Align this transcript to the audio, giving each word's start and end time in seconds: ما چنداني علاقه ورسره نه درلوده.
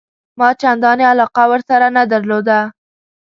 ما 0.39 0.49
چنداني 0.61 1.03
علاقه 1.13 1.43
ورسره 1.51 1.87
نه 1.97 2.03
درلوده. 2.11 2.59